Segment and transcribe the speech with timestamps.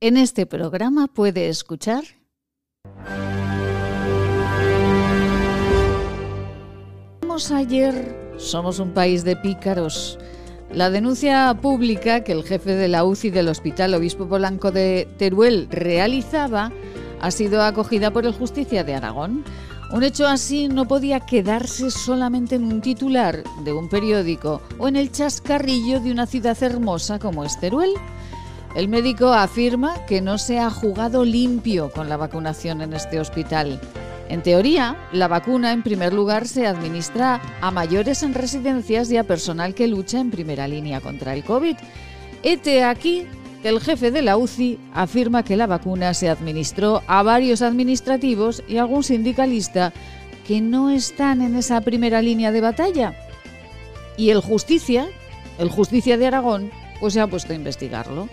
[0.00, 2.04] En este programa puede escuchar
[7.50, 10.18] ayer, somos un país de pícaros.
[10.74, 15.66] La denuncia pública que el jefe de la UCI del Hospital Obispo Polanco de Teruel
[15.70, 16.70] realizaba
[17.20, 19.42] ha sido acogida por el Justicia de Aragón.
[19.90, 24.96] Un hecho así no podía quedarse solamente en un titular de un periódico o en
[24.96, 27.94] el chascarrillo de una ciudad hermosa como es Teruel.
[28.74, 33.80] El médico afirma que no se ha jugado limpio con la vacunación en este hospital.
[34.28, 39.24] En teoría, la vacuna en primer lugar se administra a mayores en residencias y a
[39.24, 41.76] personal que lucha en primera línea contra el COVID.
[42.44, 43.26] Este aquí
[43.60, 48.62] que el jefe de la UCI afirma que la vacuna se administró a varios administrativos
[48.68, 49.92] y algún sindicalista
[50.46, 53.14] que no están en esa primera línea de batalla.
[54.16, 55.08] Y el Justicia,
[55.58, 58.28] el Justicia de Aragón, pues se ha puesto a investigarlo.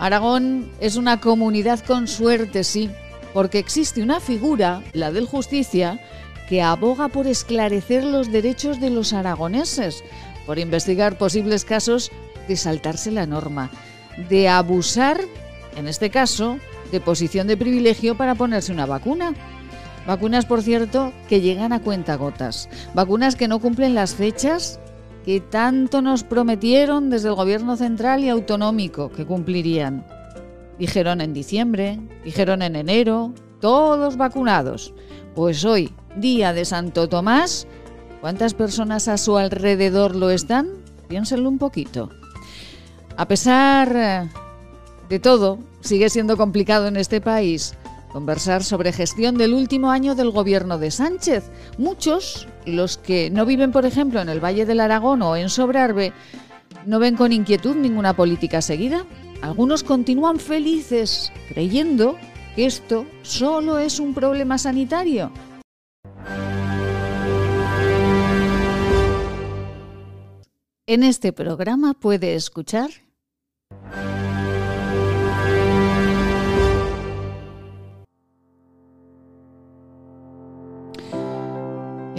[0.00, 2.88] Aragón es una comunidad con suerte, sí,
[3.34, 6.00] porque existe una figura, la del justicia,
[6.48, 10.02] que aboga por esclarecer los derechos de los aragoneses,
[10.46, 12.10] por investigar posibles casos
[12.48, 13.70] de saltarse la norma,
[14.30, 15.20] de abusar,
[15.76, 16.58] en este caso,
[16.90, 19.34] de posición de privilegio para ponerse una vacuna.
[20.06, 22.70] Vacunas, por cierto, que llegan a cuentagotas.
[22.94, 24.80] Vacunas que no cumplen las fechas
[25.24, 30.06] que tanto nos prometieron desde el gobierno central y autonómico que cumplirían.
[30.78, 34.94] Dijeron en diciembre, dijeron en enero, todos vacunados.
[35.34, 37.66] Pues hoy, día de Santo Tomás,
[38.20, 40.68] ¿cuántas personas a su alrededor lo están?
[41.08, 42.10] Piénsenlo un poquito.
[43.16, 44.28] A pesar eh,
[45.08, 47.74] de todo, sigue siendo complicado en este país
[48.12, 51.50] conversar sobre gestión del último año del gobierno de Sánchez.
[51.78, 56.12] Muchos, los que no viven, por ejemplo, en el Valle del Aragón o en Sobrarbe,
[56.86, 59.04] no ven con inquietud ninguna política seguida.
[59.42, 62.16] Algunos continúan felices creyendo
[62.56, 65.32] que esto solo es un problema sanitario.
[70.86, 72.90] En este programa puede escuchar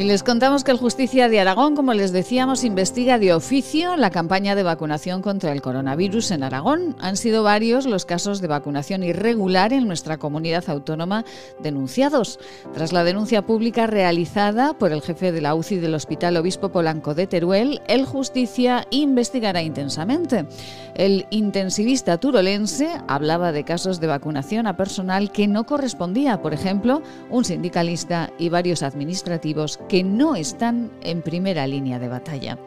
[0.01, 4.09] Y les contamos que el Justicia de Aragón, como les decíamos, investiga de oficio la
[4.09, 6.95] campaña de vacunación contra el coronavirus en Aragón.
[6.99, 11.23] Han sido varios los casos de vacunación irregular en nuestra comunidad autónoma
[11.61, 12.39] denunciados.
[12.73, 17.13] Tras la denuncia pública realizada por el jefe de la UCI del Hospital Obispo Polanco
[17.13, 20.47] de Teruel, el Justicia investigará intensamente.
[20.95, 27.03] El intensivista turolense hablaba de casos de vacunación a personal que no correspondía, por ejemplo,
[27.29, 32.57] un sindicalista y varios administrativos que no están en primera línea de batalla.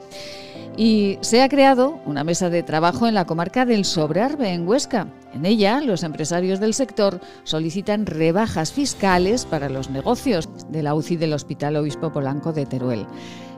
[0.77, 5.07] Y se ha creado una mesa de trabajo en la comarca del Sobrarbe, en Huesca.
[5.33, 11.17] En ella, los empresarios del sector solicitan rebajas fiscales para los negocios de la UCI
[11.17, 13.07] del Hospital Obispo Polanco de Teruel.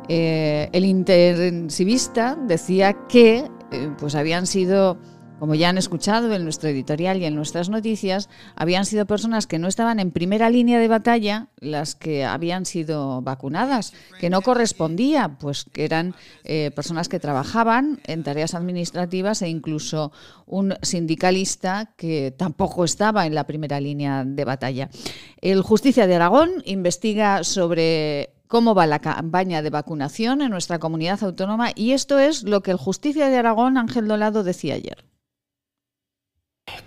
[0.08, 4.96] Eh, el intensivista decía que eh, pues habían sido
[5.38, 9.58] como ya han escuchado en nuestro editorial y en nuestras noticias, habían sido personas que
[9.58, 15.36] no estaban en primera línea de batalla las que habían sido vacunadas, que no correspondía,
[15.38, 16.14] pues que eran
[16.44, 20.12] eh, personas que trabajaban en tareas administrativas e incluso
[20.46, 24.90] un sindicalista que tampoco estaba en la primera línea de batalla.
[25.40, 31.22] El Justicia de Aragón investiga sobre cómo va la campaña de vacunación en nuestra comunidad
[31.22, 35.04] autónoma y esto es lo que el Justicia de Aragón, Ángel Dolado, decía ayer.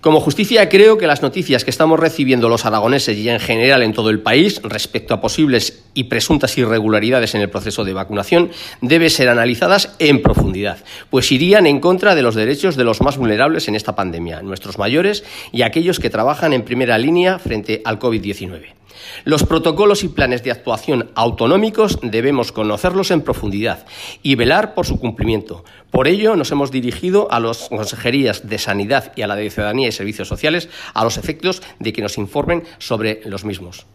[0.02, 3.92] Como justicia creo que las noticias que estamos recibiendo los aragoneses y en general en
[3.92, 9.10] todo el país respecto a posibles y presuntas irregularidades en el proceso de vacunación deben
[9.10, 10.78] ser analizadas en profundidad,
[11.10, 14.78] pues irían en contra de los derechos de los más vulnerables en esta pandemia, nuestros
[14.78, 18.79] mayores y aquellos que trabajan en primera línea frente al COVID-19.
[19.24, 23.86] Los protocolos y planes de actuación autonómicos debemos conocerlos en profundidad
[24.24, 25.64] y velar por su cumplimiento.
[25.92, 29.88] Por ello, nos hemos dirigido a las consejerías de Sanidad y a la de Ciudadanía
[29.88, 33.86] y Servicios Sociales a los efectos de que nos informen sobre los mismos.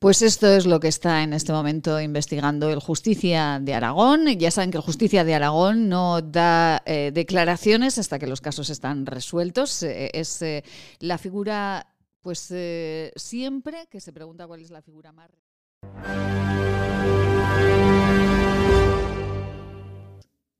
[0.00, 4.28] Pues esto es lo que está en este momento investigando el Justicia de Aragón.
[4.38, 8.70] Ya saben que el Justicia de Aragón no da eh, declaraciones hasta que los casos
[8.70, 9.82] están resueltos.
[9.82, 10.64] Eh, es eh,
[11.00, 11.86] la figura
[12.20, 15.30] pues eh, siempre que se pregunta cuál es la figura más...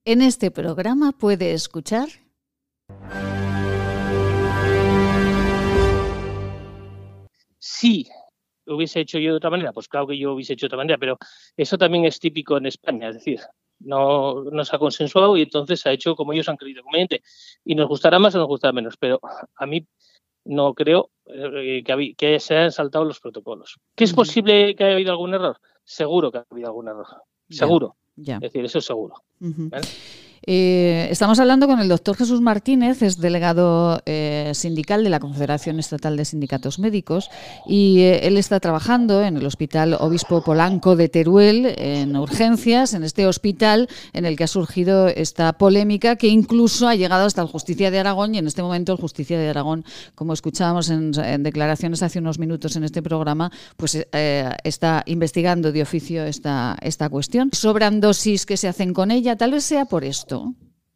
[0.04, 2.08] En este programa puede escuchar...
[7.58, 8.08] Sí,
[8.66, 10.98] hubiese hecho yo de otra manera, pues claro que yo hubiese hecho de otra manera,
[10.98, 11.18] pero
[11.56, 13.40] eso también es típico en España, es decir,
[13.80, 17.22] no, no se ha consensuado y entonces se ha hecho como ellos han querido conveniente.
[17.64, 19.20] Y nos gustará más o nos gustará menos, pero
[19.56, 19.86] a mí
[20.44, 23.78] no creo eh, que, que, se hayan saltado los protocolos.
[23.94, 25.58] ¿Que es posible que haya habido algún error?
[25.84, 27.06] Seguro que ha habido algún error.
[27.48, 27.96] Seguro.
[28.16, 29.14] Es decir, eso es seguro.
[30.46, 35.78] Eh, estamos hablando con el doctor Jesús Martínez, es delegado eh, sindical de la Confederación
[35.78, 37.30] Estatal de Sindicatos Médicos
[37.66, 43.04] y eh, él está trabajando en el Hospital Obispo Polanco de Teruel en urgencias, en
[43.04, 47.48] este hospital en el que ha surgido esta polémica que incluso ha llegado hasta el
[47.48, 49.84] Justicia de Aragón y en este momento el Justicia de Aragón,
[50.14, 51.12] como escuchábamos en,
[51.42, 57.50] declaraciones hace unos minutos en este programa, pues está investigando de oficio esta, esta cuestión.
[57.52, 60.29] Sobran dosis que se hacen con ella, tal vez sea por esto.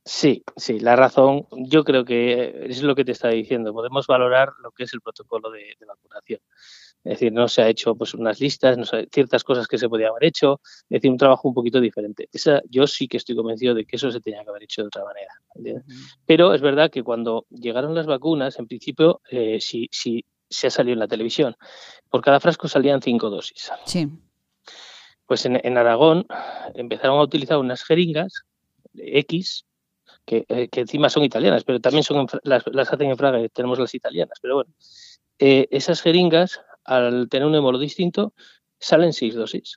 [0.07, 4.51] Sí, sí, la razón, yo creo que es lo que te estaba diciendo, podemos valorar
[4.63, 6.41] lo que es el protocolo de, vacunación.
[7.05, 10.11] Es decir, no se ha hecho pues unas listas, no ciertas cosas que se podían
[10.11, 12.29] haber hecho, es decir, un trabajo un poquito diferente.
[12.33, 14.89] Esa, yo sí que estoy convencido de que eso se tenía que haber hecho de
[14.89, 15.85] otra manera.
[16.27, 20.71] Pero es verdad que cuando llegaron las vacunas, en principio, eh, sí, sí se ha
[20.71, 21.57] salido en la televisión.
[22.11, 23.71] Por cada frasco salían cinco dosis.
[23.87, 24.07] Sí.
[25.27, 26.27] Pues en, en Aragón
[26.75, 28.45] empezaron a utilizar unas jeringas
[28.97, 29.67] X,
[30.27, 34.39] eh, que, encima son italianas, pero también son las, hacen en Fraga, tenemos las italianas.
[34.41, 34.71] Pero bueno,
[35.39, 38.35] eh, esas jeringas, al tener un hémolo distinto,
[38.79, 39.77] salen seis dosis.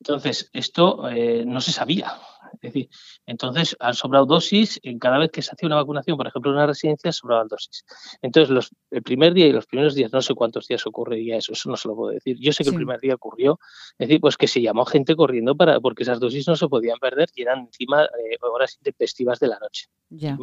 [0.00, 2.12] Entonces, esto eh, no se sabía.
[2.62, 2.88] Es decir,
[3.26, 6.56] entonces han sobrado dosis en cada vez que se hacía una vacunación, por ejemplo, en
[6.56, 7.84] una residencia, sobraban dosis.
[8.22, 11.52] Entonces, los, el primer día y los primeros días, no sé cuántos días ocurriría eso,
[11.52, 12.36] eso no se lo puedo decir.
[12.40, 13.58] Yo sé que el primer día ocurrió,
[13.98, 16.98] es decir, pues que se llamó gente corriendo para porque esas dosis no se podían
[16.98, 19.86] perder y eran encima eh, horas intempestivas de la noche.
[20.10, 20.38] Ya.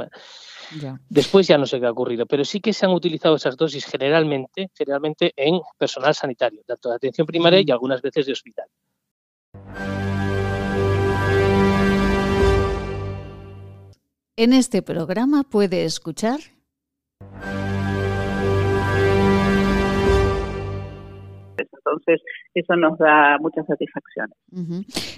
[1.10, 3.86] Después ya no sé qué ha ocurrido, pero sí que se han utilizado esas dosis
[3.86, 8.68] generalmente, generalmente en personal sanitario, tanto de atención primaria y algunas veces de hospital.
[14.44, 16.40] En este programa puede escuchar
[21.86, 22.22] Entonces,
[22.54, 24.36] eso nos da muchas satisfacciones.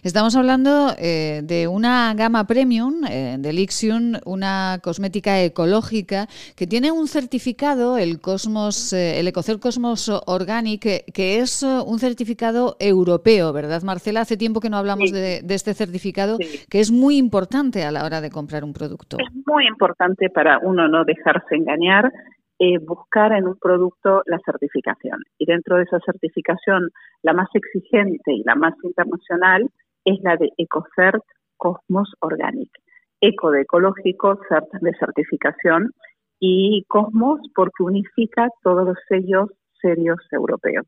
[0.04, 6.92] Estamos hablando eh, de una gama premium eh, de Lixium, una cosmética ecológica que tiene
[6.92, 13.81] un certificado, el Cosmos, eh, el Ecocer Cosmos Organic, que, es un certificado europeo, ¿verdad,
[13.83, 14.21] Marcela?
[14.21, 16.38] Hace tiempo que no hablamos de, este certificado,
[16.69, 19.18] que es muy importante a la hora de comprar un producto.
[19.19, 22.12] Es muy importante para uno no dejarse engañar
[22.65, 25.19] eh, buscar en un producto la certificación.
[25.38, 29.69] Y dentro de esa certificación, la más exigente y la más internacional
[30.06, 31.21] es la de EcoCert
[31.57, 32.69] Cosmos Organic.
[33.19, 35.92] Eco de ecológico, CERT de certificación
[36.39, 39.50] y Cosmos porque unifica todos los sellos
[39.81, 40.88] serios europeos.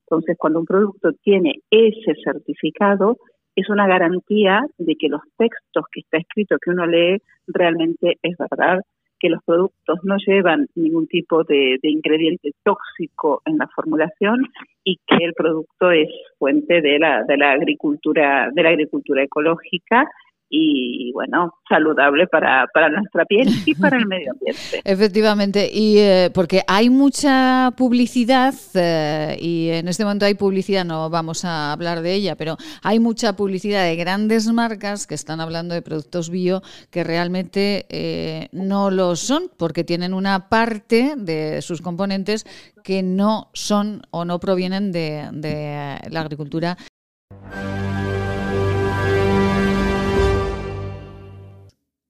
[0.00, 3.16] Entonces, cuando un producto tiene ese certificado,
[3.54, 8.36] es una garantía de que los textos que está escrito, que uno lee, realmente es
[8.38, 8.80] verdad
[9.22, 14.48] que los productos no llevan ningún tipo de, ingrediente tóxico en la formulación
[14.82, 16.08] y que el producto es
[16.38, 20.10] fuente de la, de la agricultura, de la agricultura ecológica
[20.54, 24.80] y bueno, saludable para, para nuestra piel y para el medio ambiente.
[24.84, 31.08] Efectivamente, y eh, porque hay mucha publicidad eh, y en este momento hay publicidad, no
[31.10, 35.74] vamos a hablar de ella, pero hay mucha publicidad de grandes marcas que están hablando
[35.74, 41.80] de productos bio que realmente eh, no lo son porque tienen una parte de sus
[41.80, 42.46] componentes
[42.84, 46.76] que no son o no provienen de, de la agricultura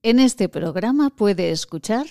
[0.04, 2.06] En este programa puede escuchar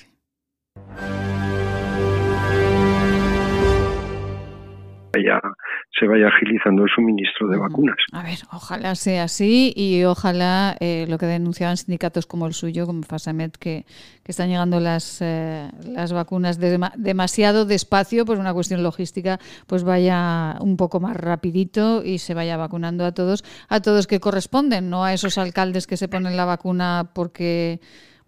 [5.99, 7.97] se vaya agilizando el suministro de vacunas.
[8.11, 12.85] A ver, ojalá sea así y ojalá eh, lo que denunciaban sindicatos como el suyo,
[12.85, 13.85] como Fasamet, que,
[14.23, 20.55] que están llegando las, eh, las vacunas demasiado despacio por una cuestión logística, pues vaya
[20.59, 25.03] un poco más rapidito y se vaya vacunando a todos, a todos que corresponden, no
[25.03, 27.79] a esos alcaldes que se ponen la vacuna porque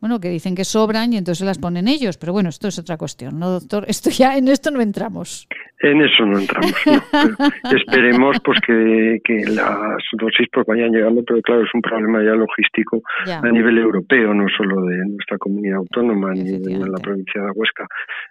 [0.04, 2.18] bueno, que dicen que sobran y entonces las ponen ellos.
[2.18, 3.86] Pero bueno, esto es otra cuestión, ¿no, doctor?
[3.88, 5.48] Esto ya en esto no entramos.
[5.84, 6.72] En eso no entramos.
[7.76, 9.20] esperemos pues que,
[9.54, 14.34] las dosis pues vayan llegando, pero claro, es un problema ya logístico a nivel europeo,
[14.34, 17.86] no solo de nuestra comunidad autónoma ni de la provincia de Huesca.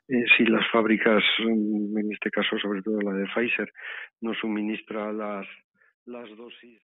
[0.08, 3.70] Eh, si las fábricas, en este caso sobre todo la de Pfizer,
[4.22, 5.46] no suministra las,
[6.06, 6.80] las dosis.